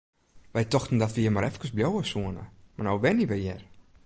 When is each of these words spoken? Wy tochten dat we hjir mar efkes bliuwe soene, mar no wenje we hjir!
Wy 0.55 0.63
tochten 0.73 0.99
dat 1.01 1.13
we 1.13 1.19
hjir 1.23 1.33
mar 1.35 1.47
efkes 1.49 1.71
bliuwe 1.75 2.03
soene, 2.11 2.43
mar 2.75 2.85
no 2.85 2.93
wenje 3.05 3.27
we 3.31 3.37
hjir! 3.43 3.61